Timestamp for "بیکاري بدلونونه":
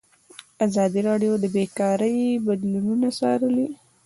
1.55-3.07